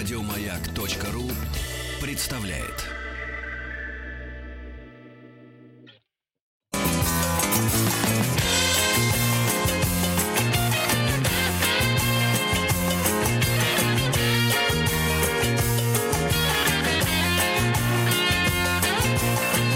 [0.00, 1.30] Радиомаяк.ру
[2.00, 2.86] представляет.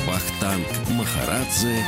[0.07, 1.85] Вахтанг Махарадзе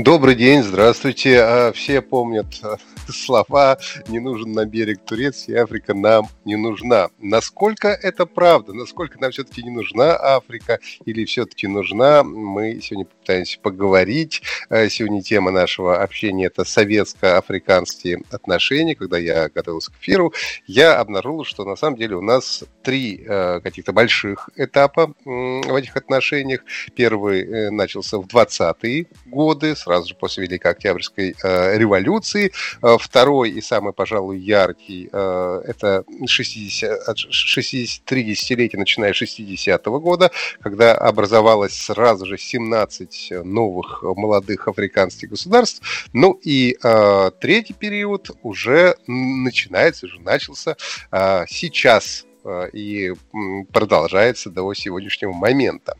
[0.00, 1.40] Добрый день, здравствуйте.
[1.42, 2.76] А, Все помнят а,
[3.12, 7.08] слова «не нужен на берег Турции, Африка нам не нужна».
[7.18, 8.72] Насколько это правда?
[8.72, 12.22] Насколько нам все-таки не нужна Африка или все-таки нужна?
[12.22, 14.42] Мы сегодня попытаемся поговорить.
[14.68, 18.94] А, Сегодня тема нашего общения– это советско-африканские отношения.
[18.94, 20.32] Когда я готовился к эфиру,
[20.66, 25.96] я обнаружил, что на самом деле у нас три э, каких-то больших этапа в этих
[25.96, 26.62] отношениях.
[26.94, 32.52] Первый э, начался в 20-е годы, сразу же после Великой Октябрьской э, революции.
[32.98, 40.30] Второй и самый, пожалуй, яркий э, это 60, от 63 десятилетия, начиная с 60-го года,
[40.60, 46.08] когда образовалось сразу же 17 новых молодых африканских государств.
[46.12, 50.76] Ну и э, третий период уже начинается, уже начался
[51.10, 52.24] э, сейчас
[52.72, 55.96] и м, продолжается до сегодняшнего момента.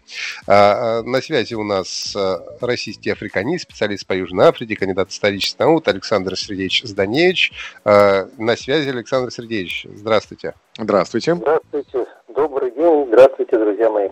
[0.47, 5.59] А, а, На связи у нас а, российский африканист, специалист по Южной Африке, кандидат исторических
[5.59, 7.53] наук Александр Сергеевич Зданевич.
[7.85, 9.87] А, На связи Александр Сергеевич.
[9.95, 10.55] Здравствуйте.
[10.79, 11.35] Здравствуйте.
[11.35, 14.09] Здравствуйте, добрый день, здравствуйте, друзья мои.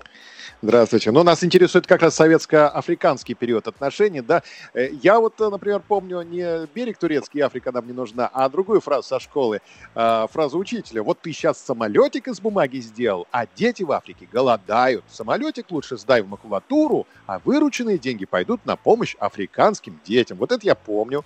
[0.63, 1.11] Здравствуйте.
[1.11, 4.43] Ну, нас интересует как раз советско-африканский период отношений, да.
[4.73, 8.81] Э, Я вот, э, например, помню не берег турецкий, Африка нам не нужна, а другую
[8.81, 9.61] фразу со школы,
[9.95, 11.03] э, фразу учителя.
[11.03, 15.05] Вот ты сейчас самолетик из бумаги сделал, а дети в Африке голодают.
[15.09, 20.39] Самолетик лучше сдай в макулатуру, а вырученные деньги пойдут на помощь африканским детям.
[20.39, 21.23] Вот это я помню.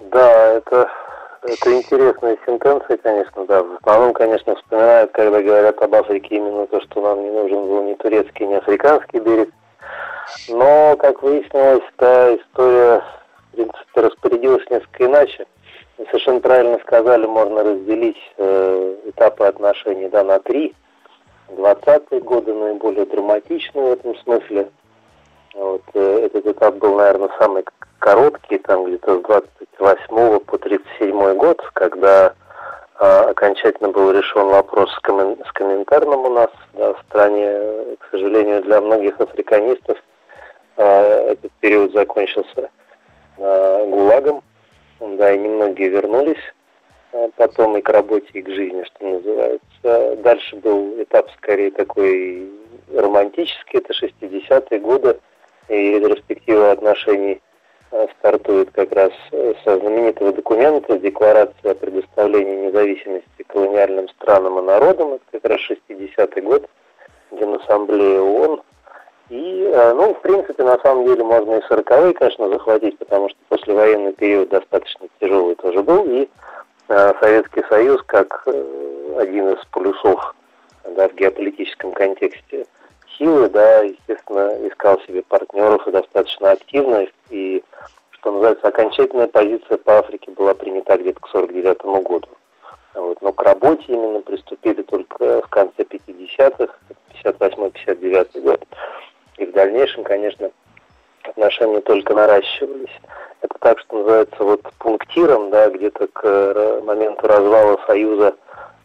[0.00, 0.90] Да, это,
[1.46, 3.62] это интересная сентенция, конечно, да.
[3.62, 7.82] В основном, конечно, вспоминают, когда говорят об Африке, именно то, что нам не нужен был
[7.84, 9.50] ни турецкий, ни африканский берег.
[10.48, 13.02] Но, как выяснилось, та история,
[13.52, 15.46] в принципе, распорядилась несколько иначе.
[15.98, 20.74] Вы совершенно правильно сказали, можно разделить э, этапы отношений да, на три.
[21.48, 24.68] 20-е годы наиболее драматичные в этом смысле.
[25.56, 27.64] Вот, э, этот этап был, наверное, самый
[27.98, 29.22] короткий, там где-то с
[29.78, 32.34] 28 по 37 год, когда
[32.98, 37.44] а, окончательно был решен вопрос с, коммен- с комментарным у нас да, в стране.
[37.46, 39.98] Э, К сожалению, для многих африканистов
[40.76, 42.70] а, этот период закончился
[43.38, 44.42] а, ГУЛАГом.
[45.00, 46.54] Да, и немногие вернулись
[47.12, 50.22] а, потом и к работе, и к жизни, что называется.
[50.22, 52.48] Дальше был этап скорее такой
[52.94, 55.18] романтический, это 60-е годы,
[55.68, 57.40] и ретроспектива отношений
[57.90, 64.62] э, стартует как раз э, со знаменитого документа Декларация о предоставлении независимости колониальным странам и
[64.62, 66.68] народам, это как раз 60-й год,
[67.32, 68.62] Генассамблея ООН.
[69.30, 73.38] И, э, ну, в принципе, на самом деле можно и 40-е, конечно, захватить, потому что
[73.48, 76.28] послевоенный период достаточно тяжелый тоже был, и
[76.88, 80.36] Советский Союз, как один из полюсов
[80.94, 82.66] да, в геополитическом контексте
[83.18, 87.62] силы, да, естественно, искал себе партнеров и достаточно активно, и,
[88.10, 92.28] что называется, окончательная позиция по Африке была принята где-то к 49 году.
[92.94, 93.20] Вот.
[93.20, 96.74] Но к работе именно приступили только в конце 50-х,
[97.22, 98.64] 58-59 год.
[99.36, 100.50] И в дальнейшем, конечно,
[101.22, 102.90] отношения только наращивались.
[103.42, 108.34] Это так, что называется, вот пунктиром, да, где-то к э, моменту развала Союза,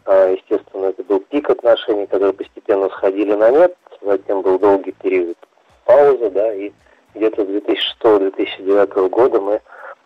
[0.06, 5.36] естественно, это был пик отношений, которые постепенно сходили на нет, затем был долгий период
[5.84, 6.72] паузы, да, и
[7.14, 9.60] где-то с 2006-2009 года мы,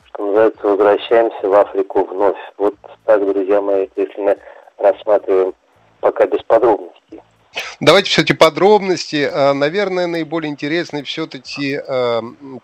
[0.07, 2.39] что называется, возвращаемся в Африку вновь.
[2.59, 2.75] Вот
[3.05, 4.39] так, друзья мои, если мы
[4.79, 5.55] рассматриваем
[6.01, 7.23] пока без подробностей.
[7.81, 9.29] Давайте все-таки подробности.
[9.33, 11.81] А, Наверное, наиболее интересный все-таки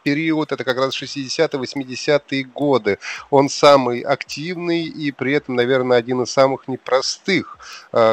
[0.02, 2.98] период, это как раз 60-80-е годы.
[3.30, 7.58] Он самый активный и при этом, наверное, один из самых непростых.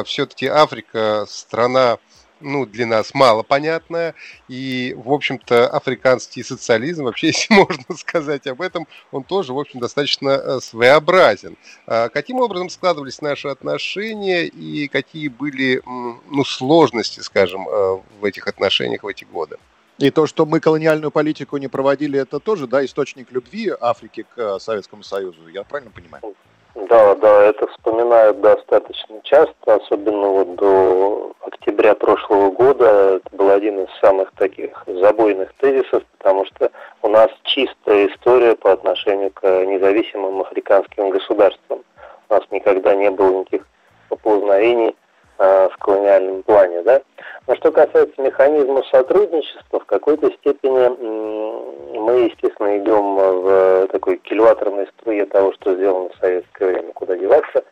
[0.04, 1.98] Все-таки Африка страна
[2.40, 4.14] ну, для нас мало понятная,
[4.48, 9.80] и, в общем-то, африканский социализм, вообще, если можно сказать об этом, он тоже, в общем,
[9.80, 11.56] достаточно э, своеобразен.
[11.86, 18.46] А Каким образом складывались наши отношения и какие были, ну, сложности, скажем, э, в этих
[18.46, 19.56] отношениях в эти годы?
[19.98, 24.38] И то, что мы колониальную политику не проводили, это тоже, да, источник любви Африки к
[24.38, 25.46] э, Советскому Союзу.
[25.48, 26.34] Я правильно понимаю?
[26.74, 33.16] Да, да, это вспоминают достаточно часто, особенно вот до октября прошлого года.
[33.16, 36.70] Это был один из самых таких забойных тезисов, потому что
[37.02, 41.82] у нас чистая история по отношению к независимым африканским государствам.
[42.28, 43.66] У нас никогда не было никаких
[44.08, 44.94] поползновений
[45.38, 46.82] э, в колониальном плане.
[46.82, 47.02] Да?
[47.48, 55.26] Но что касается механизма сотрудничества, в какой-то степени мы, естественно, идем в такой кильваторной струе
[55.26, 57.64] того, что сделано в советское время, куда деваться.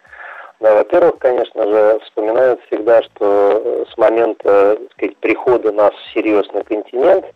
[0.61, 6.53] Да, во-первых, конечно же, вспоминают всегда, что э, с момента так сказать, прихода нас всерьез
[6.53, 7.27] на континент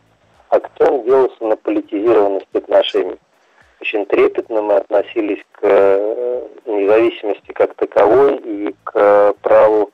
[0.48, 3.18] акцент делался на политизированность отношений.
[3.80, 9.90] Очень трепетно мы относились к э, независимости как таковой и к праву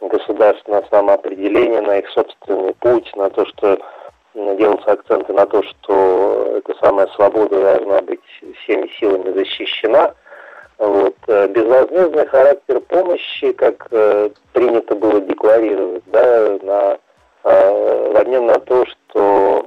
[0.00, 3.78] государственного самоопределения, на их собственный путь, на то, что
[4.34, 8.20] делаются акценты на то, что эта самая свобода должна быть
[8.62, 10.14] всеми силами защищена.
[10.78, 11.16] Вот.
[11.26, 16.98] Э, безвозмездный характер помощи, как э, принято было декларировать, да, на,
[17.44, 19.66] э, в обмен на то, что,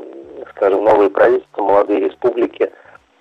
[0.51, 2.71] скажем, новые правительства, молодые республики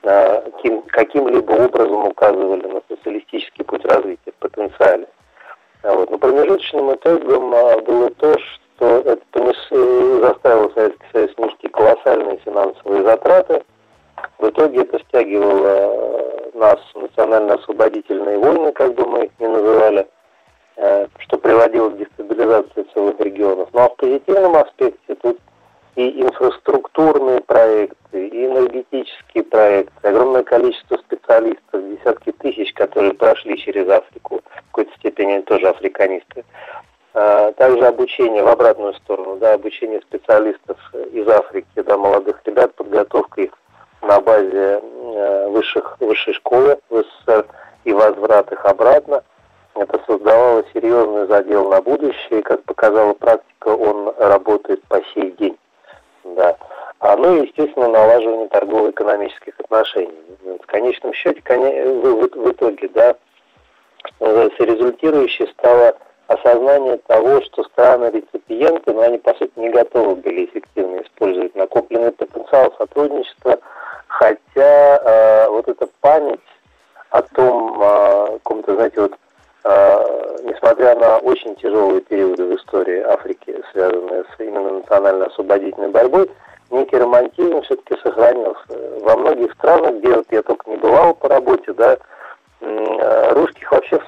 [0.02, 5.06] каким, каким-либо образом указывали на социалистический путь развития в потенциале.
[5.82, 6.10] А вот.
[6.10, 9.56] Но промежуточным итогом а, было то, что это понес,
[10.20, 13.62] заставило Советский Союз нести колоссальные финансовые затраты.
[14.38, 20.06] В итоге это стягивало а, нас в национально-освободительные войны, как бы мы их ни называли,
[21.18, 23.68] что приводило к дестабилизации целых регионов.
[23.72, 25.38] Ну а в позитивном аспекте тут
[25.96, 34.40] и инфраструктурные проекты, и энергетические проекты, огромное количество специалистов, десятки тысяч, которые прошли через Африку,
[34.44, 36.44] в какой-то степени тоже африканисты.
[37.12, 40.78] А, также обучение в обратную сторону, да, обучение специалистов
[41.12, 43.50] из Африки, да, молодых ребят, подготовка их
[44.02, 47.46] на базе э, высших, высшей школы в СССР
[47.84, 49.24] и возврат их обратно.
[49.74, 55.58] Это создавало серьезный задел на будущее, и, как показала практика, он работает по сей день.
[56.24, 56.56] Да.
[57.00, 60.12] А, ну и, естественно, налаживание торгово-экономических отношений.
[60.62, 63.16] В конечном счете, в, итоге, да,
[64.20, 65.96] результирующее стало
[66.30, 72.12] осознание того, что страны-реципиенты, но ну, они, по сути, не готовы были эффективно использовать накопленный
[72.12, 73.58] потенциал сотрудничества,
[74.06, 76.40] хотя э, вот эта память
[77.10, 79.14] о том, э, каком-то, знаете, вот
[79.62, 80.06] а,
[80.42, 86.30] несмотря на очень тяжелые периоды в истории Африки, связанные с именно национально-освободительной борьбой,
[86.70, 89.00] некий романтизм все-таки сохранился.
[89.02, 91.98] Во многих странах, где вот я только не бывал по работе, да,
[92.62, 94.00] а, русских вообще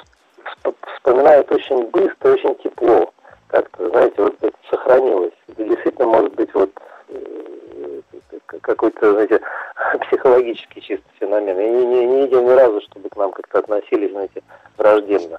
[0.96, 3.12] вспоминают очень быстро, очень тепло.
[3.48, 5.34] Как-то, знаете, вот это сохранилось.
[5.56, 6.70] И действительно, может быть, вот
[7.08, 8.00] э,
[8.60, 9.40] какой-то, знаете,
[10.08, 11.58] психологический чисто феномен.
[11.58, 14.42] Я не, не, не видел ни разу, чтобы к нам как-то относились, знаете,
[14.78, 15.38] враждебно.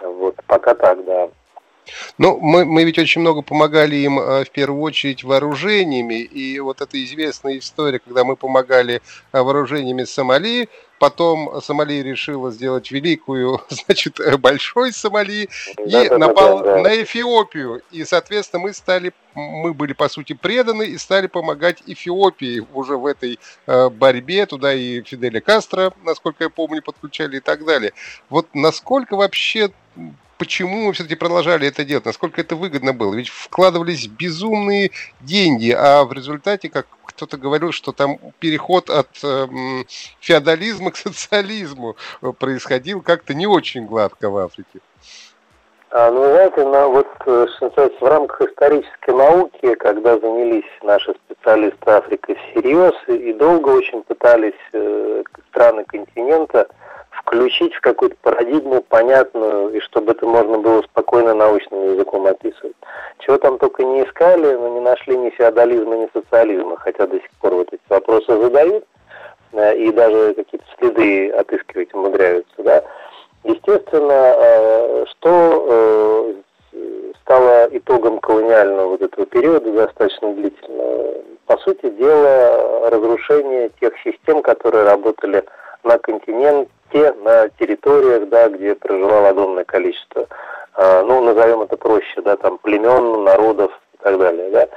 [0.00, 1.28] Вот, пока так, да.
[2.18, 6.80] Ну, мы, мы ведь очень много помогали им э, в первую очередь вооружениями, и вот
[6.80, 9.00] эта известная история, когда мы помогали
[9.32, 10.68] э, вооружениями Сомали,
[10.98, 15.48] потом Сомали решила сделать великую, значит, э, большой Сомали,
[15.78, 16.82] и да, напал да, да.
[16.82, 22.66] на Эфиопию, и, соответственно, мы стали, мы были, по сути, преданы и стали помогать Эфиопии
[22.74, 27.92] уже в этой борьбе, туда и Фиделя Кастро, насколько я помню, подключали и так далее.
[28.30, 29.70] Вот насколько вообще
[30.38, 33.14] почему мы все-таки продолжали это делать, насколько это выгодно было.
[33.14, 34.90] Ведь вкладывались безумные
[35.20, 39.46] деньги, а в результате, как кто-то говорил, что там переход от э,
[40.20, 41.96] феодализма к социализму
[42.38, 44.80] происходил как-то не очень гладко в Африке.
[45.90, 47.46] А, ну, знаете, на, вот, э,
[48.00, 55.22] в рамках исторической науки, когда занялись наши специалисты Африкой всерьез и долго очень пытались э,
[55.48, 56.68] страны континента
[57.26, 62.76] включить в какую-то парадигму понятную, и чтобы это можно было спокойно научным языком описывать.
[63.18, 67.30] Чего там только не искали, но не нашли ни феодализма, ни социализма, хотя до сих
[67.40, 68.84] пор вот эти вопросы задают,
[69.52, 72.84] э, и даже какие-то следы отыскивать умудряются, да.
[73.42, 76.34] Естественно, э, что э,
[77.22, 81.14] стало итогом колониального вот этого периода достаточно длительного?
[81.46, 85.44] По сути дела, разрушение тех систем, которые работали
[85.86, 90.26] на континенте, на территориях, да, где проживало огромное количество,
[90.76, 94.68] э, ну, назовем это проще, да, там, племен, народов и так далее, да.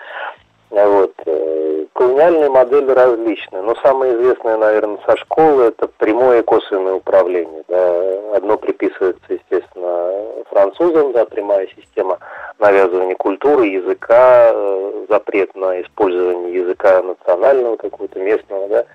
[0.72, 1.14] Вот.
[1.26, 7.64] Э, колониальные модели различны, но самое известное, наверное, со школы это прямое и косвенное управление.
[7.68, 8.38] Да.
[8.38, 12.20] Одно приписывается, естественно, французам, да, прямая система
[12.60, 18.86] навязывания культуры, языка, э, запрет на использование языка национального какого-то местного, да,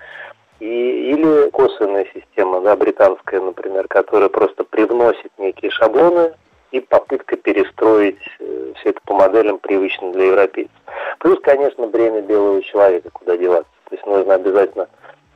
[0.59, 6.33] и, или косвенная система, да, британская, например, которая просто привносит некие шаблоны
[6.71, 10.75] и попытка перестроить э, все это по моделям, привычным для европейцев.
[11.19, 13.71] Плюс, конечно, бремя белого человека, куда деваться.
[13.89, 14.87] То есть нужно обязательно,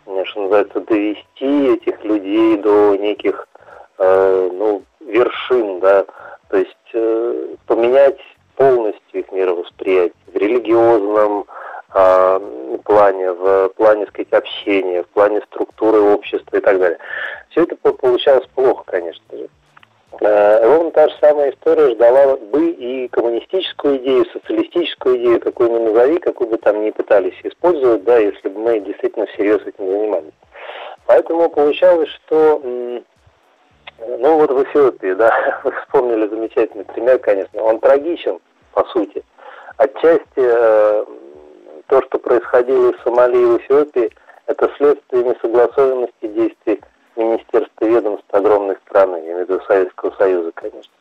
[0.05, 3.47] э, что называется, довести этих людей до неких
[3.97, 6.05] э, ну, вершин, да,
[6.49, 8.19] то есть э, поменять
[8.55, 11.45] полностью их мировосприятие в религиозном
[11.89, 16.99] плане, в плане, сказать, общения, в плане структуры общества и так далее.
[17.49, 19.49] Все это получалось плохо, конечно же.
[20.21, 25.79] Э, ровно та же самая история ждала бы и коммунистическую идею, социалистическую идею, какую ни
[25.85, 30.33] назови, какую бы там ни пытались использовать, да, если бы мы действительно всерьез этим занимались.
[31.05, 38.39] Поэтому получалось, что, ну вот в Эфиопии, да, вы вспомнили замечательный пример, конечно, он трагичен,
[38.73, 39.23] по сути.
[39.77, 41.05] Отчасти э,
[41.89, 44.11] то, что происходило в Сомали и в Эфиопии,
[44.45, 46.81] это следствие несогласованности действий
[47.15, 50.93] министерств и ведомств огромной страны, я имею в виду Советского Союза, конечно.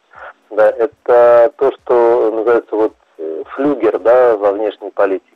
[0.51, 5.29] Да, это то, что называется вот э, флюгер, да, во внешней политике.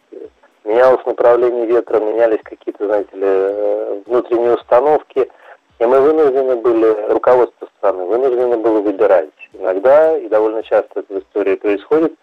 [0.64, 5.30] Менялось направление ветра, менялись какие-то, знаете ли, э, внутренние установки,
[5.78, 9.30] и мы вынуждены были, руководство страны вынуждено было выбирать.
[9.52, 12.14] Иногда, и довольно часто это в истории происходит,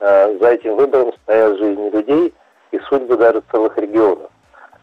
[0.00, 2.34] э, за этим выбором стоят жизни людей
[2.72, 4.30] и судьбы даже целых регионов.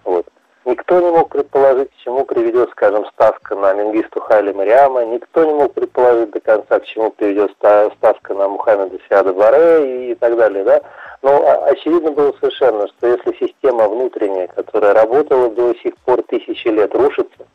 [0.04, 0.26] Вот.
[0.66, 5.06] Никто не мог предположить, к чему приведет, скажем, ставка на Мингисту Хайли Мариама.
[5.06, 10.16] Никто не мог предположить до конца, к чему приведет ставка на Мухаммеда Сиада Баре и
[10.16, 10.66] так далее.
[10.66, 10.82] Да?
[11.22, 16.94] Но очевидно было совершенно, что если система внутренняя, которая работала до сих пор тысячи лет,
[16.94, 17.48] рушится,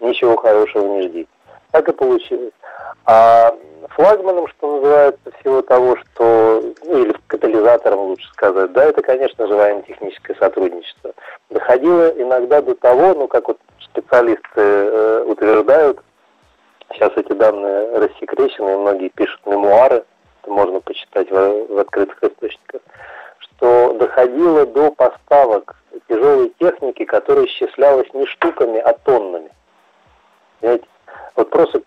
[0.00, 1.28] ничего хорошего не жди.
[1.70, 2.52] Так и получилось.
[3.04, 3.54] А
[3.90, 9.54] флагманом, что называется, всего того, что, ну или катализатором, лучше сказать, да, это, конечно же,
[9.54, 11.12] военно-техническое сотрудничество.
[11.50, 16.00] Доходило иногда до того, ну, как вот специалисты э, утверждают,
[16.92, 20.04] сейчас эти данные рассекречены, многие пишут мемуары,
[20.42, 22.80] это можно почитать в, в открытых источниках,
[23.38, 25.76] что доходило до поставок
[26.08, 29.50] тяжелой техники, которая исчислялась не штуками, а тоннами.
[30.60, 30.86] Понимаете?
[31.38, 31.80] Вот просто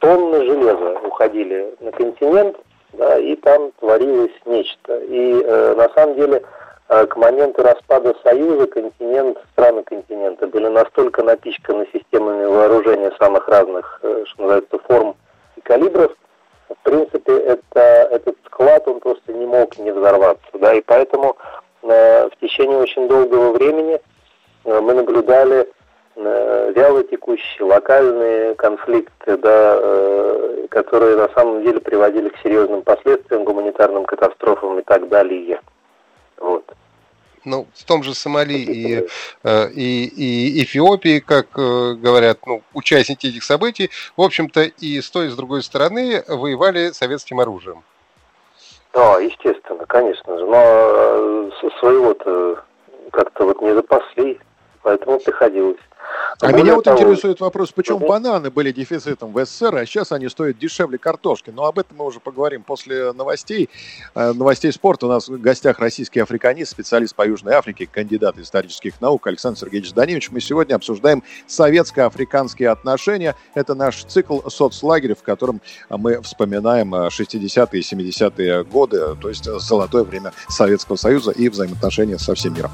[0.00, 2.58] тонны железа уходили на континент,
[2.92, 4.98] да, и там творилось нечто.
[4.98, 6.42] И э, на самом деле
[6.90, 13.98] э, к моменту распада Союза континент, страны континента были настолько напичканы системами вооружения самых разных,
[14.02, 15.16] э, что называется, форм
[15.56, 16.12] и калибров,
[16.68, 20.46] в принципе, это, этот склад, он просто не мог не взорваться.
[20.52, 21.38] Да, и поэтому
[21.82, 23.98] э, в течение очень долгого времени
[24.64, 25.66] э, мы наблюдали
[26.16, 34.04] вяло текущие локальные конфликты, да, э, которые на самом деле приводили к серьезным последствиям, гуманитарным
[34.04, 35.60] катастрофам и так далее.
[36.38, 36.64] Вот.
[37.44, 39.06] Ну, в том же Сомали и,
[39.44, 45.26] э, и, и Эфиопии, как говорят ну, участники этих событий, в общем-то, и с той,
[45.26, 47.84] и с другой стороны воевали советским оружием.
[48.92, 50.46] Да, естественно, конечно же.
[50.46, 52.64] Но своего-то
[53.12, 54.40] как-то вот не запасли,
[54.86, 55.80] поэтому приходилось.
[56.40, 56.96] А меня вот того...
[56.96, 58.06] интересует вопрос, почему угу.
[58.06, 61.50] бананы были дефицитом в СССР, а сейчас они стоят дешевле картошки.
[61.50, 63.68] Но об этом мы уже поговорим после новостей.
[64.14, 69.00] Э, новостей спорта у нас в гостях российский африканист, специалист по Южной Африке, кандидат исторических
[69.00, 70.30] наук Александр Сергеевич Даневич.
[70.30, 73.34] Мы сегодня обсуждаем советско-африканские отношения.
[73.54, 80.04] Это наш цикл соцлагерь, в котором мы вспоминаем 60-е и 70-е годы, то есть золотое
[80.04, 82.70] время Советского Союза и взаимоотношения со всем миром.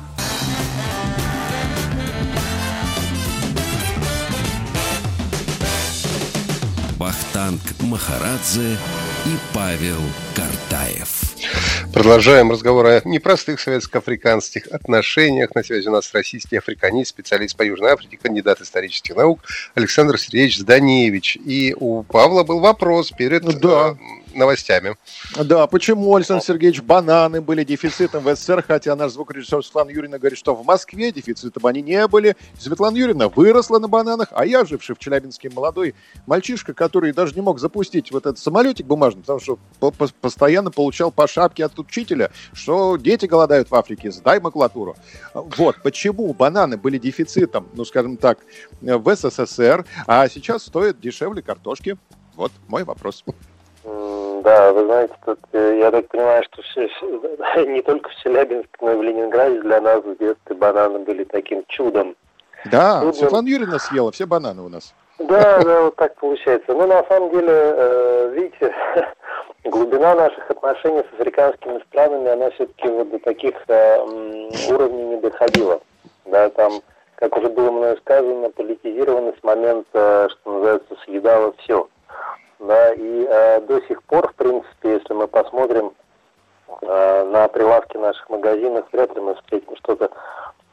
[7.03, 8.79] Вахтанг Махарадзе
[9.27, 9.99] и Павел
[10.37, 11.35] Картаев.
[11.93, 15.53] Продолжаем разговор о непростых советско-африканских отношениях.
[15.57, 19.41] На связи у нас российский африканист, специалист по Южной Африке, кандидат исторических наук
[19.75, 21.37] Александр Сергеевич Зданевич.
[21.45, 23.97] И у Павла был вопрос перед да.
[24.35, 24.97] Новостями.
[25.37, 30.39] Да, почему, Александр Сергеевич, бананы были дефицитом в СССР, хотя наш звукорежиссер Светлана Юрьевна говорит,
[30.39, 32.37] что в Москве дефицитом они не были.
[32.59, 35.95] Светлана Юрьевна выросла на бананах, а я, живший в Челябинске молодой
[36.27, 39.59] мальчишка, который даже не мог запустить вот этот самолетик бумажный, потому что
[40.21, 44.97] постоянно получал по шапке от учителя, что дети голодают в Африке, сдай макулатуру.
[45.35, 48.39] Вот, почему бананы были дефицитом, ну, скажем так,
[48.81, 51.97] в СССР, а сейчас стоят дешевле картошки?
[52.35, 53.25] Вот мой вопрос.
[54.43, 56.89] Да, вы знаете, тут, э, я так понимаю, что все,
[57.67, 61.65] не только в Челябинске, но и в Ленинграде для нас в детстве бананы были таким
[61.69, 62.17] чудом.
[62.65, 63.15] Да, Чудом.
[63.15, 64.95] Светлана Юрьевна съела все бананы у нас.
[65.19, 66.73] Да, да, вот так получается.
[66.73, 68.75] Ну, на самом деле, э, видите,
[69.65, 73.99] глубина наших отношений с африканскими странами, она все-таки вот до таких э,
[74.71, 75.81] уровней не доходила.
[76.25, 76.73] Да, там
[77.15, 81.87] как уже было мною сказано, политизированность момента, что называется, съедала все.
[82.63, 85.93] Да, и э, до сих пор, в принципе, если мы посмотрим
[86.81, 90.13] э, на прилавки наших магазинов, вряд ли мы встретим что-то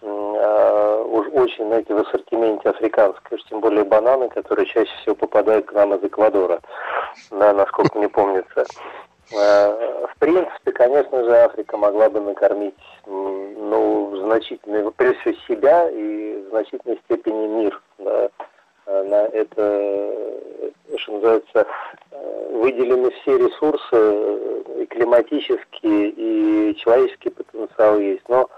[0.03, 5.65] э, уж очень, знаете, в ассортименте африканское, уж тем более бананы, которые чаще всего попадают
[5.65, 6.59] к нам из Эквадора,
[7.31, 8.65] да, насколько мне помнится.
[9.33, 12.75] Э, в принципе, конечно же, Африка могла бы накормить,
[13.07, 17.81] ну, значительно, прежде всего себя и в значительной степени мир.
[17.97, 18.29] Да.
[18.89, 20.13] Э, на это,
[20.97, 21.67] что называется,
[22.11, 28.27] э, выделены все ресурсы, и климатические, и человеческий потенциал есть.
[28.27, 28.49] Но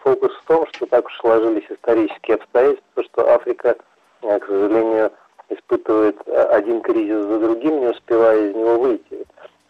[0.00, 3.76] фокус в том, что так уж сложились исторические обстоятельства, что Африка,
[4.20, 5.12] к сожалению,
[5.48, 9.24] испытывает один кризис за другим, не успевая из него выйти.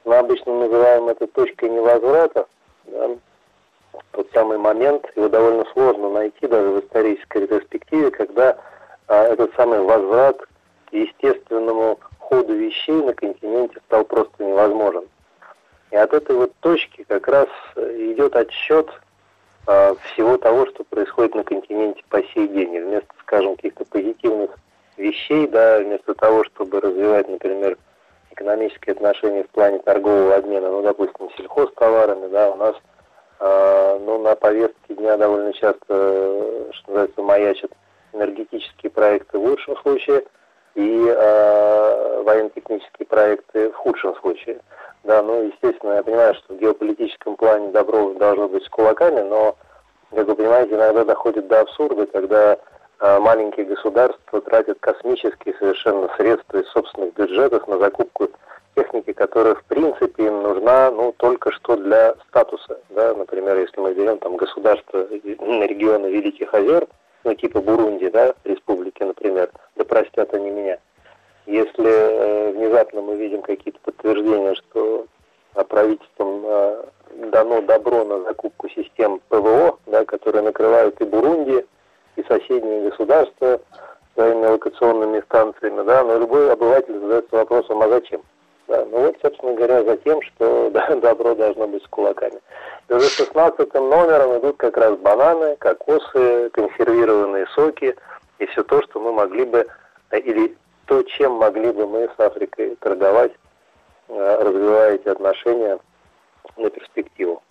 [0.05, 2.47] Мы обычно называем это точкой невозврата.
[2.87, 3.11] Да?
[4.11, 8.59] Тот самый момент, его довольно сложно найти даже в исторической ретроспективе, когда
[9.15, 10.41] этот самый возврат
[10.87, 15.05] к естественному ходу вещей на континенте стал просто невозможен.
[15.91, 18.89] И от этой вот точки как раз идет отсчет
[19.67, 22.75] а, всего того, что происходит на континенте по сей день.
[22.75, 24.51] И вместо, скажем, каких-то позитивных
[24.97, 27.77] вещей, да, вместо того, чтобы развивать, например,
[28.31, 32.77] экономические отношения в плане торгового обмена, ну, допустим, сельхозтоварами, да, у нас
[33.41, 37.73] э, ну, на повестке дня довольно часто, что называется, маячат
[38.13, 40.25] энергетические проекты в лучшем случае
[40.75, 44.61] и э, военно-технические проекты в худшем случае.
[45.05, 49.57] Да, ну, естественно, я понимаю, что в геополитическом плане добро должно быть с кулаками, но,
[50.11, 52.59] как вы понимаете, иногда доходит до абсурда, когда
[53.03, 58.29] а маленькие государства тратят космические совершенно средства из собственных бюджетов на закупку
[58.77, 62.79] техники, которая в принципе им нужна ну, только что для статуса.
[62.91, 63.15] Да?
[63.15, 66.87] Например, если мы берем там государство региона Великих озер,
[67.25, 70.79] ну типа Бурунди, да, республики, например, да простят они меня.
[71.47, 75.07] Если э, внезапно мы видим какие-то подтверждения, что
[75.71, 76.85] правительством э,
[77.31, 81.65] дано добро на закупку систем ПВО, да, которые накрывают и Бурунди,
[82.17, 83.61] и соседние государства
[84.15, 88.23] своими локационными станциями, да, но любой обыватель задается вопросом, а зачем?
[88.71, 92.41] Да, ну вот, собственно говоря, за тем, что да, добро должно быть с кулаками.
[92.89, 97.97] Уже 16 номером идут как раз бананы, кокосы, консервированные соки
[98.39, 99.67] и все то, что мы могли бы,
[100.13, 100.57] или
[100.87, 103.33] то, чем могли бы мы с Африкой торговать,
[104.09, 105.81] э, развивая эти отношения
[106.57, 107.43] на перспективу.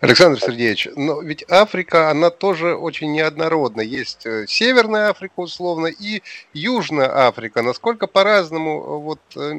[0.00, 3.80] Александр Сергеевич, но ведь Африка, она тоже очень неоднородна.
[3.80, 7.62] Есть э, Северная Африка, условно, и Южная Африка.
[7.62, 9.52] Насколько по-разному э, вот э,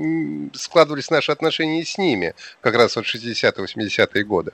[0.54, 4.54] складывались наши отношения с ними, как раз вот 60-80-е годы?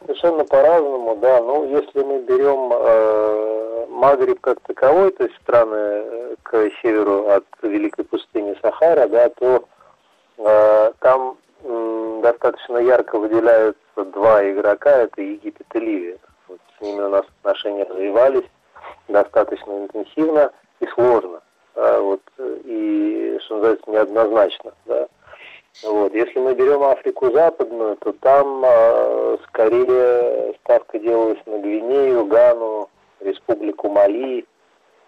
[0.00, 1.40] Совершенно по-разному, да.
[1.40, 8.04] Ну, если мы берем э, Магриб как таковой, то есть страны к северу от Великой
[8.04, 9.64] пустыни Сахара, да, то
[10.38, 11.36] э, там
[12.20, 16.18] достаточно ярко выделяются два игрока, это Египет и Ливия.
[16.48, 18.48] Вот с ними у нас отношения развивались
[19.08, 21.40] достаточно интенсивно и сложно.
[21.74, 24.72] Да, вот, и, что называется, неоднозначно.
[24.86, 25.08] Да.
[25.84, 26.12] Вот.
[26.12, 32.88] Если мы берем Африку Западную, то там э, скорее ставка делалась на Гвинею, Гану,
[33.20, 34.44] Республику Мали.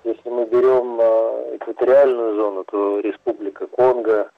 [0.05, 4.31] Если мы берем э, экваториальную зону, то Республика Конго,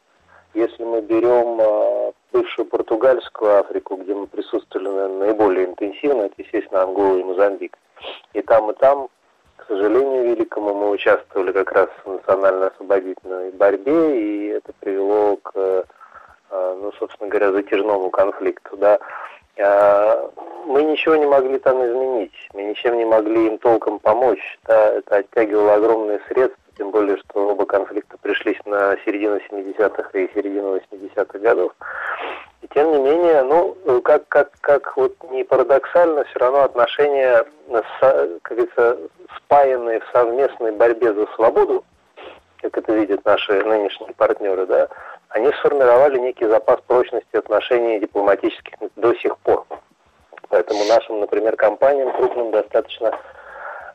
[0.55, 6.83] если мы берем а, бывшую португальскую Африку, где мы присутствовали наверное, наиболее интенсивно, это, естественно,
[6.83, 7.79] Ангола и Мозамбик.
[8.33, 9.09] И там, и там,
[9.57, 15.53] к сожалению великому, мы участвовали как раз в национально-освободительной борьбе, и это привело к,
[16.51, 18.77] а, ну, собственно говоря, затяжному конфликту.
[18.77, 18.99] Да.
[19.59, 20.31] А,
[20.67, 24.59] мы ничего не могли там изменить, мы ничем не могли им толком помочь.
[24.65, 24.95] Да.
[24.95, 30.77] Это оттягивало огромные средства, тем более, что оба конфликта пришлись на середину 70-х и середину
[30.77, 31.73] 80-х годов.
[32.63, 38.57] И тем не менее, ну, как, как, как вот не парадоксально, все равно отношения, как
[38.57, 38.99] говорится,
[39.37, 41.85] спаянные в совместной борьбе за свободу,
[42.61, 44.89] как это видят наши нынешние партнеры, да,
[45.31, 49.67] они сформировали некий запас прочности отношений дипломатических до сих пор.
[50.49, 53.19] Поэтому нашим, например, компаниям крупным достаточно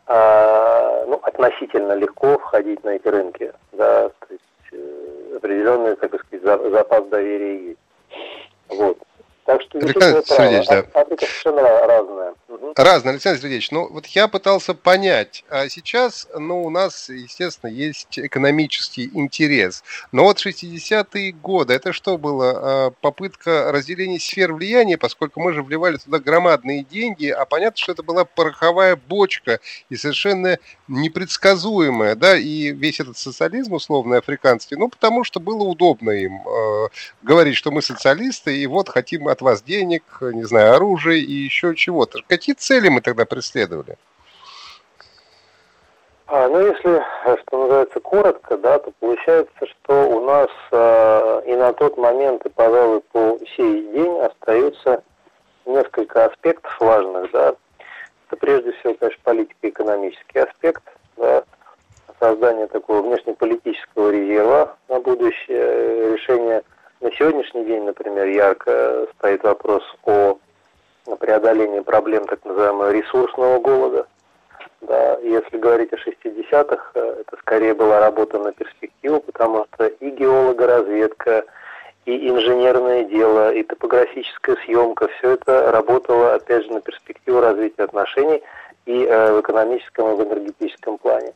[0.09, 3.53] ну, относительно легко входить на эти рынки.
[3.73, 7.79] Да, то есть э, определенный, так сказать, запас доверия есть.
[8.69, 8.97] Вот.
[9.47, 10.85] Так что Александр Сергеевич, да.
[10.93, 12.33] Африка совершенно разная.
[12.75, 13.71] Разные, Александр Сергеевич.
[13.71, 15.45] Ну, вот я пытался понять.
[15.49, 19.85] А сейчас, ну, у нас, естественно, есть экономический интерес.
[20.11, 22.51] Но вот 60-е годы, это что было?
[22.55, 27.93] А, попытка разделения сфер влияния, поскольку мы же вливали туда громадные деньги, а понятно, что
[27.93, 34.89] это была пороховая бочка и совершенно непредсказуемая, да, и весь этот социализм условный африканский, ну,
[34.89, 36.87] потому что было удобно им э,
[37.23, 41.75] говорить, что мы социалисты, и вот хотим от вас денег, не знаю, оружия и еще
[41.75, 42.19] чего-то.
[42.27, 43.97] Какие цели мы тогда преследовали?
[46.29, 47.01] А, ну, если,
[47.41, 52.49] что называется, коротко, да, то получается, что у нас э, и на тот момент, и,
[52.49, 55.03] пожалуй, по сей день остаются
[55.65, 57.55] несколько аспектов важных, да.
[58.27, 60.83] Это прежде всего, конечно, политико-экономический аспект,
[61.15, 61.43] да,
[62.19, 66.63] создание такого внешнеполитического резерва на будущее, решение
[67.01, 70.37] на сегодняшний день, например, ярко стоит вопрос о
[71.19, 74.07] преодолении проблем так называемого ресурсного голода.
[74.81, 80.09] Да, если говорить о 60-х, э, это скорее была работа на перспективу, потому что и
[80.11, 81.45] геологоразведка,
[82.05, 88.43] и инженерное дело, и топографическая съемка, все это работало, опять же, на перспективу развития отношений
[88.85, 91.33] и э, в экономическом, и в энергетическом плане.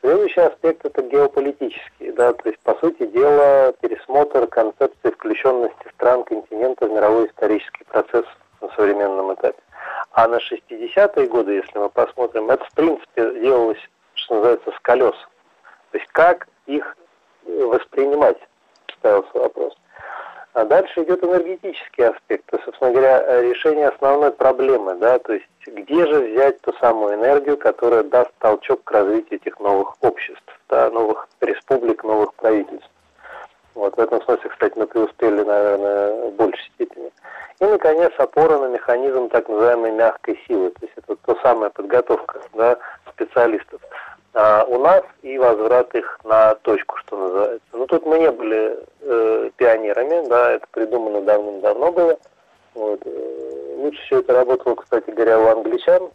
[0.00, 6.86] Следующий аспект это геополитический, да, то есть, по сути дела, пересмотр концепции включенности стран континента
[6.86, 8.24] в мировой исторический процесс
[8.60, 9.60] на современном этапе.
[10.12, 13.78] А на 60-е годы, если мы посмотрим, это в принципе делалось,
[14.14, 15.16] что называется, с колес.
[15.90, 16.96] То есть как их
[17.44, 18.38] воспринимать,
[18.98, 19.76] ставился вопрос.
[20.54, 26.06] А дальше идет энергетический аспект, то собственно говоря, решение основной проблемы, да, то есть где
[26.06, 31.28] же взять ту самую энергию, которая даст толчок к развитию этих новых обществ, да, новых
[31.40, 32.90] республик, новых правительств.
[33.74, 37.12] Вот в этом смысле, кстати, мы преуспели, наверное, в большей степени.
[37.60, 40.70] И, наконец, опора на механизм так называемой мягкой силы.
[40.70, 42.76] То есть это то самая подготовка да,
[43.08, 43.80] специалистов.
[44.40, 47.66] А у нас и возврат их на точку, что называется.
[47.72, 52.16] Но ну, тут мы не были э, пионерами, да, это придумано давным-давно было.
[52.74, 53.00] Вот.
[53.04, 56.10] Э, лучше все это работало, кстати говоря, у англичан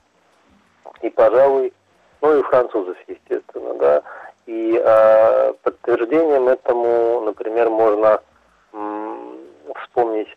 [1.02, 1.74] и, пожалуй,
[2.22, 4.04] ну и у французов, естественно, да.
[4.46, 8.22] И э, подтверждением этому, например, можно
[8.72, 9.38] м,
[9.82, 10.30] вспомнить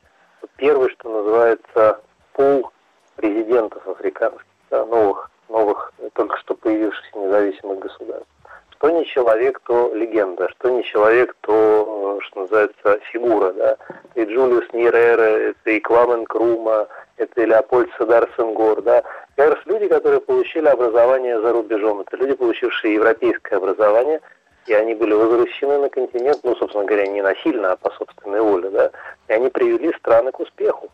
[0.57, 2.01] первый, что называется,
[2.33, 2.73] пул
[3.15, 8.29] президентов африканских, да, новых, новых, только что появившихся независимых государств.
[8.71, 13.53] Что не человек, то легенда, что не человек, то, что называется, фигура.
[13.53, 13.77] Да.
[14.15, 18.83] И Джулиус Ньерера, это и Кламен Крума, это и Леопольд Садар Сенгор.
[18.83, 19.03] Да.
[19.37, 24.21] Как раз люди, которые получили образование за рубежом, это люди, получившие европейское образование,
[24.67, 28.69] и они были возвращены на континент, ну, собственно говоря, не насильно, а по собственной воле,
[28.71, 28.91] да,
[29.29, 30.91] и они привели страны к успеху.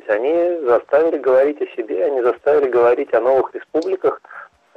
[0.00, 4.20] То есть они заставили говорить о себе, они заставили говорить о новых республиках,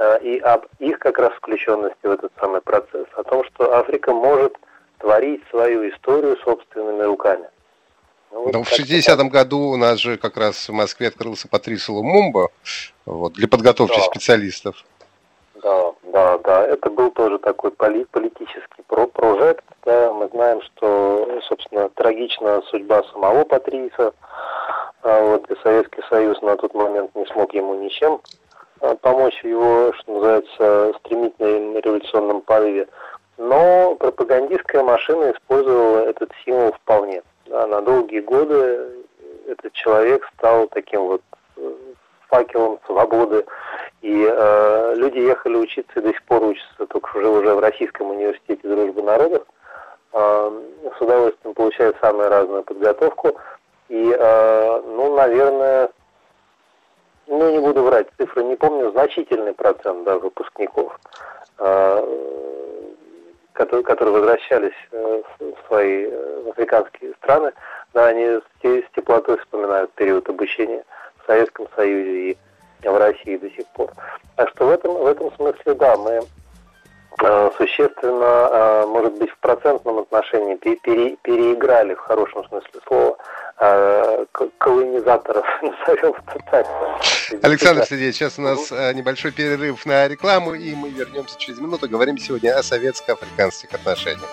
[0.02, 4.12] Э, и об их как раз включенности в этот самый процесс, о том, что Африка
[4.14, 4.58] может
[4.98, 7.48] творить свою историю собственными руками.
[8.32, 11.88] Ну, вот ну, в 60-м году у нас же как раз в Москве открылся Патрис
[11.88, 12.50] Лумумба
[13.06, 14.02] вот, для подготовки да.
[14.02, 14.84] специалистов.
[15.62, 16.66] Да, да, да.
[16.66, 19.66] Это был тоже такой поли политический про прожект.
[19.86, 20.12] Да.
[20.14, 24.14] Мы знаем, что, собственно, трагична судьба самого Патриса.
[25.04, 28.22] А вот, и Советский Союз на тот момент не смог ему ничем
[28.82, 32.88] Э, помочь в его, что называется, стремительном революционном порыве.
[33.38, 37.22] Но пропагандистская машина использовала этот символ вполне.
[37.46, 38.90] Да, на долгие годы
[39.48, 41.22] этот человек стал таким вот
[41.58, 41.74] э,
[42.28, 43.46] факелом свободы.
[44.02, 48.10] И э, люди ехали учиться и до сих пор учатся, только уже уже в Российском
[48.10, 49.44] университете дружбы народов.
[50.14, 50.52] Э,
[50.98, 53.38] с удовольствием получают самую разную подготовку.
[53.92, 55.90] И, э, ну, наверное,
[57.28, 60.98] ну, не буду врать, цифры не помню, значительный процент да, выпускников,
[61.58, 62.02] а,
[63.52, 67.52] которые, которые возвращались э, в свои э, африканские страны,
[67.94, 70.86] да, они с, с теплотой вспоминают период обучения
[71.18, 72.38] в Советском Союзе и
[72.88, 73.92] в России до сих пор.
[74.38, 76.22] Так что в этом, в этом смысле, да, мы
[77.24, 83.41] э, существенно, может быть, в процентном отношении пере, переиграли в хорошем смысле слова Э,
[84.58, 86.68] колонизаторов, назовем это так.
[87.44, 91.88] Александр Сергеевич, сейчас у нас э, небольшой перерыв на рекламу, и мы вернемся через минуту.
[91.88, 94.30] Говорим сегодня о советско-африканских отношениях.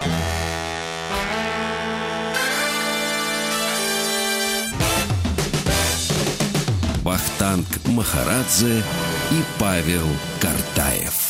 [7.02, 8.82] Вахтанг Махарадзе
[9.30, 10.06] и Павел
[10.40, 11.27] Картаев.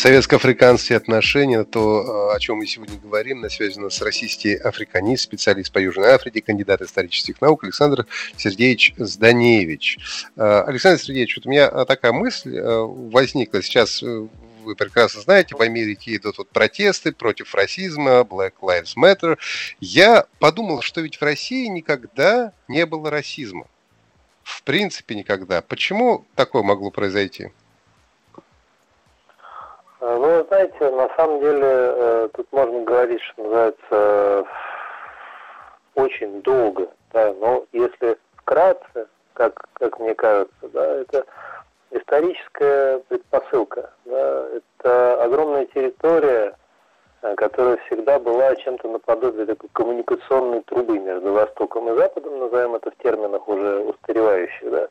[0.00, 6.08] Советско-африканские отношения, то, о чем мы сегодня говорим, связано с российский африканист, специалист по Южной
[6.08, 9.98] Африке, кандидат исторических наук Александр Сергеевич Зданевич.
[10.36, 14.02] Александр Сергеевич, вот у меня такая мысль возникла сейчас
[14.62, 19.38] вы прекрасно знаете, в Америке идут вот протесты против расизма, Black Lives Matter.
[19.80, 23.66] Я подумал, что ведь в России никогда не было расизма.
[24.42, 25.62] В принципе, никогда.
[25.62, 27.52] Почему такое могло произойти?
[30.00, 34.46] Э, ну, знаете, на самом деле э, тут можно говорить, что называется,
[35.94, 41.26] очень долго, да, но если вкратце, как, как мне кажется, да, это
[41.90, 43.90] историческая предпосылка.
[44.06, 46.56] Да, это огромная территория,
[47.20, 52.90] э, которая всегда была чем-то наподобие такой коммуникационной трубы между Востоком и Западом, назовем это
[52.90, 54.70] в терминах уже устаревающих.
[54.70, 54.88] Да.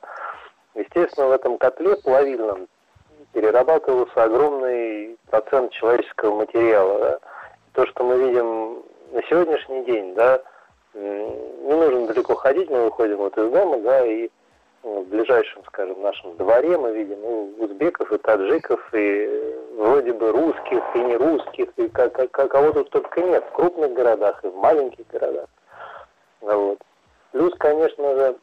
[0.76, 2.68] Естественно, в этом котле плавильном
[3.34, 7.00] перерабатывался огромный процент человеческого материала.
[7.00, 7.20] Да.
[7.74, 10.42] То, что мы видим на сегодняшний день, да,
[10.94, 14.30] не нужно далеко ходить, мы выходим вот из дома, да, и
[14.84, 20.84] в ближайшем, скажем, нашем дворе мы видим ну, узбеков и таджиков, и вроде бы русских,
[20.96, 24.56] и не русских, и как, как, кого тут только нет, в крупных городах и в
[24.56, 25.48] маленьких городах.
[26.42, 26.80] Вот.
[27.32, 28.36] Плюс, конечно же,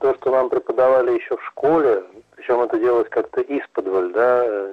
[0.00, 2.04] то, что нам преподавали еще в школе,
[2.36, 4.70] причем это делалось как-то из-под да,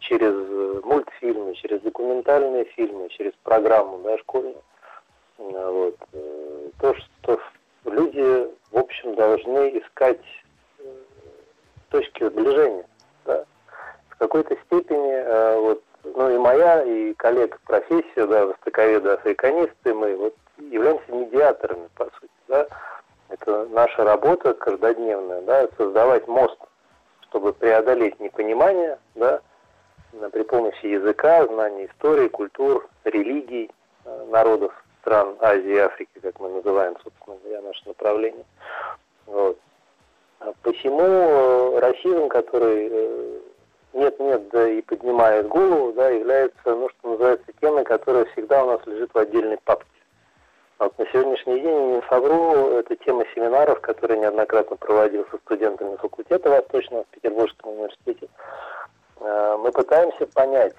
[0.00, 4.62] через мультфильмы, через документальные фильмы, через программу да, школьную.
[5.38, 5.96] Вот.
[6.80, 7.40] То, что
[7.84, 10.20] люди, в общем, должны искать
[10.78, 10.82] э,
[11.90, 12.86] точки сближения.
[13.24, 13.44] Да.
[14.10, 20.16] В какой-то степени, э, вот, ну и моя, и коллег профессия, да, востоковеды, африканисты, мы
[20.16, 22.66] вот являемся медиаторами, по сути, да.
[23.70, 26.58] Наша работа каждодневная, да, создавать мост,
[27.28, 29.40] чтобы преодолеть непонимание, да,
[30.32, 33.70] при помощи языка, знания истории, культур, религий
[34.04, 38.44] э, народов стран Азии и Африки, как мы называем, собственно говоря, наше направление.
[39.26, 39.58] Вот.
[40.40, 43.38] А посему э, расизм, который э,
[43.92, 48.86] нет-нет, да и поднимает голову, да, является, ну, что называется, темой, которая всегда у нас
[48.86, 49.97] лежит в отдельной папке.
[50.78, 56.50] Вот на сегодняшний день, не совру, это тема семинаров, которые неоднократно проводил со студентами факультета
[56.50, 58.28] Восточного в Петербургском университете.
[59.20, 60.74] Э, мы пытаемся понять,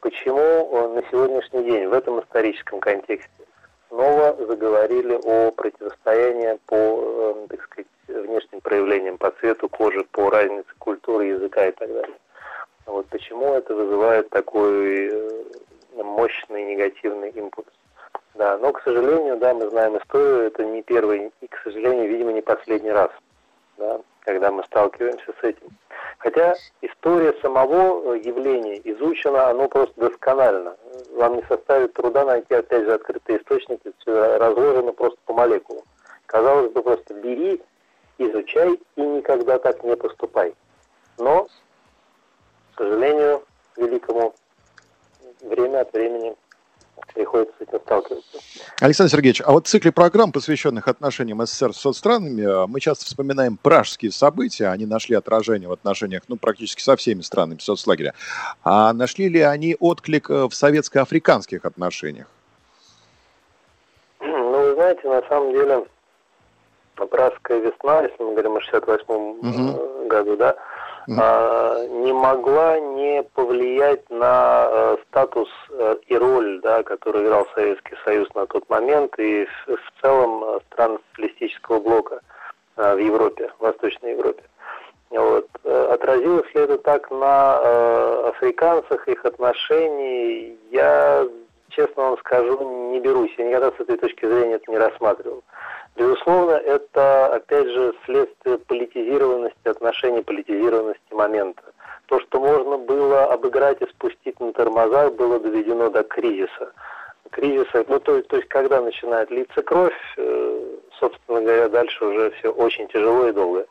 [0.00, 3.30] почему на сегодняшний день в этом историческом контексте
[3.88, 10.68] снова заговорили о противостоянии по, э, так сказать, внешним проявлениям по цвету кожи, по разнице
[10.78, 12.16] культуры, языка и так далее.
[12.86, 15.44] Вот почему это вызывает такой э,
[16.02, 17.66] мощный негативный импульс.
[18.36, 22.32] Да, но, к сожалению, да, мы знаем историю, это не первый и, к сожалению, видимо,
[22.32, 23.10] не последний раз,
[23.78, 25.68] да, когда мы сталкиваемся с этим.
[26.18, 30.76] Хотя история самого э, явления изучена, оно просто досконально.
[31.14, 35.84] Вам не составит труда найти, опять же, открытые источники, все разложено просто по молекулам.
[36.26, 37.62] Казалось бы, просто бери,
[38.18, 40.54] изучай и никогда так не поступай.
[41.16, 41.46] Но,
[42.74, 43.42] к сожалению,
[43.78, 44.34] великому
[45.40, 46.36] время от времени
[47.14, 48.38] приходится с этим сталкиваться.
[48.80, 53.06] Александр Сергеевич, а вот в цикле программ, посвященных отношениям СССР с соцстранами, э, мы часто
[53.06, 58.14] вспоминаем пражские события, они нашли отражение в отношениях, ну, практически со всеми странами соцлагеря.
[58.64, 62.26] А нашли ли они отклик э, в советско-африканских отношениях?
[64.20, 65.86] Ну, вы знаете, на самом деле,
[66.94, 70.08] пражская весна, если мы говорим о 68-м угу.
[70.08, 70.56] году, да,
[71.06, 78.28] не могла не повлиять на э, статус э, и роль, да, которую играл Советский Союз
[78.34, 82.20] на тот момент и в, в целом э, стран социалистического блока
[82.76, 84.42] в Европе, в Восточной Европе.
[85.10, 85.48] Вот.
[85.64, 90.58] Отразилось ли это так на э, африканцах, их отношений?
[90.70, 91.26] Я,
[91.70, 93.32] честно вам скажу, не берусь.
[93.38, 95.42] Я никогда с этой точки зрения это не рассматривал.
[95.96, 101.62] Безусловно, это, опять же, следствие политизированности отношений, политизированности момента.
[102.06, 106.72] То, что можно было обыграть и спустить на тормозах, было доведено до кризиса.
[107.30, 112.52] Кризиса, ну, то, то есть, когда начинает литься кровь, э, собственно говоря, дальше уже все
[112.52, 113.66] очень тяжело и долго.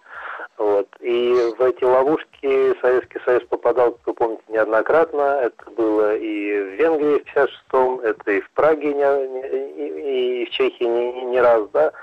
[0.57, 0.87] Вот.
[1.01, 5.41] И в эти ловушки Советский Союз попадал, как вы помните, неоднократно.
[5.43, 10.49] Это было и в Венгрии в 56-м, это и в Праге, не, не, и в
[10.49, 11.93] Чехии не, не раз, да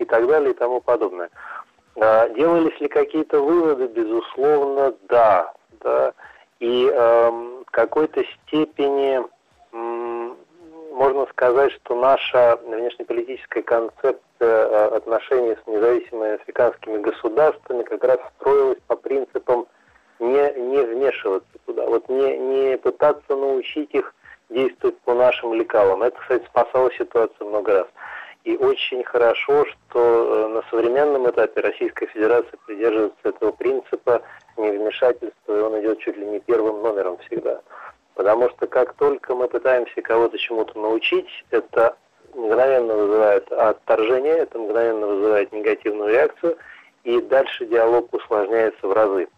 [0.00, 1.30] и так далее и тому подобное.
[1.96, 3.86] А, делались ли какие-то выводы?
[3.86, 5.52] Безусловно, да.
[5.80, 6.12] да.
[6.58, 9.20] И э, в какой-то степени
[9.72, 10.34] э,
[10.92, 18.78] можно сказать, что наша внешнеполитическая концепция э, отношений с независимыми африканскими государствами как раз строилась
[18.86, 19.66] по принципам
[20.18, 24.14] не, не вмешиваться туда, вот не, не пытаться научить их
[24.50, 26.02] действовать по нашим лекалам.
[26.02, 27.86] Это, кстати, спасало ситуацию много раз.
[28.50, 34.22] И очень хорошо, что э, на современном этапе Российская Федерация придерживается этого принципа
[34.56, 37.60] невмешательства, и он идет чуть ли не первым номером всегда.
[38.16, 41.96] Потому что как только мы пытаемся кого-то чему-то научить, это
[42.34, 46.58] мгновенно вызывает отторжение, это мгновенно вызывает негативную реакцию,
[47.04, 49.28] и дальше диалог усложняется в разы.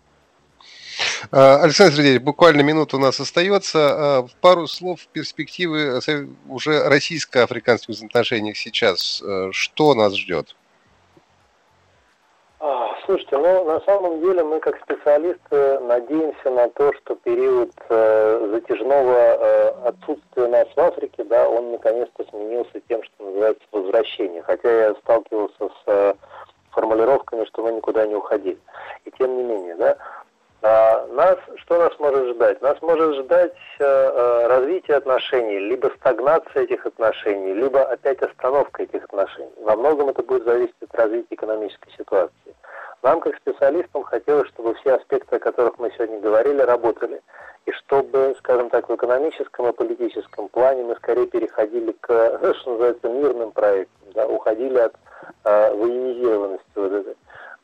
[1.31, 3.79] А, Александр Сергеевич, буквально минута у нас остается.
[3.79, 6.01] А, пару слов перспективы
[6.49, 9.23] уже российско-африканских взаимоотношениях сейчас.
[9.25, 10.55] А, что нас ждет?
[13.05, 19.17] Слушайте, ну на самом деле мы как специалисты надеемся на то, что период э, затяжного
[19.17, 24.43] э, отсутствия нас в Африке, да, он наконец-то сменился тем, что называется возвращение.
[24.43, 26.15] Хотя я сталкивался с э,
[26.71, 28.59] формулировками, что мы никуда не уходили.
[29.05, 30.22] И тем не менее, да, а,
[30.63, 32.63] нас, что нас может ждать?
[32.63, 39.05] Нас может ждать э, э, развитие отношений, либо стагнация этих отношений, либо опять остановка этих
[39.05, 39.53] отношений.
[39.61, 42.55] Во многом это будет зависеть от развития экономической ситуации.
[43.03, 47.21] Нам, как специалистам, хотелось, чтобы все аспекты, о которых мы сегодня говорили, работали.
[47.67, 52.07] И чтобы, скажем так, в экономическом и политическом плане мы скорее переходили к,
[52.61, 54.95] что называется, мирным проектам, да, уходили от
[55.45, 57.17] э, военизированности вот этой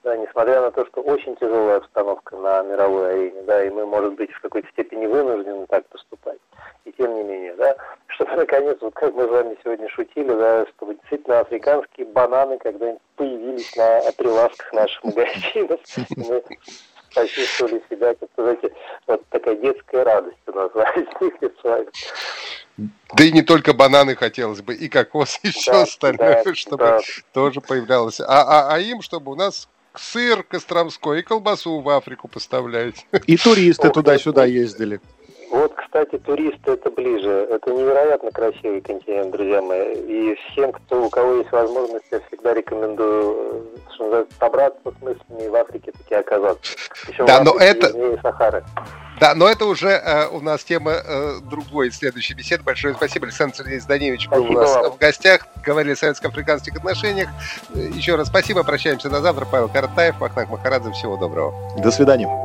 [0.03, 4.15] да, несмотря на то, что очень тяжелая обстановка на мировой арене, да, и мы, может
[4.15, 6.39] быть, в какой-то степени вынуждены так поступать.
[6.85, 7.77] И тем не менее, да,
[8.09, 13.03] чтобы, наконец, вот как мы с вами сегодня шутили, да, чтобы действительно африканские бананы когда-нибудь
[13.17, 15.81] появились на прилавках наших магазинов,
[16.17, 16.43] мы
[17.15, 18.73] почувствовали себя, как знаете,
[19.07, 21.89] вот такая детская радость у нас возникнет с вами.
[23.15, 26.85] Да и не только бананы хотелось бы, и кокос, и все да, остальное, да, чтобы
[26.85, 27.01] да.
[27.33, 28.21] тоже появлялось.
[28.21, 33.07] А, а, а им, чтобы у нас сыр Костромской и колбасу в Африку поставлять.
[33.27, 35.01] И туристы туда-сюда ездили.
[35.51, 37.47] Вот, кстати, туристы это ближе.
[37.51, 39.95] Это невероятно красивый континент, друзья мои.
[39.95, 45.49] И всем, кто, у кого есть возможность, я всегда рекомендую что называется, собраться с мыслями
[45.49, 46.73] в Африке таки оказаться.
[47.09, 47.93] Еще да, но это...
[48.23, 48.65] Сахары.
[49.21, 52.63] Да, но это уже э, у нас тема э, другой следующей беседы.
[52.63, 53.27] Большое спасибо.
[53.27, 54.93] Александр Сергеевич Даневич был спасибо у нас вам.
[54.93, 55.49] в гостях.
[55.65, 57.29] Говорили о советско-африканских отношениях.
[57.75, 58.63] Еще раз спасибо.
[58.63, 59.45] Прощаемся до завтра.
[59.51, 60.93] Павел Каратаев, Махнак Махарадзе.
[60.93, 61.53] Всего доброго.
[61.79, 62.45] До свидания.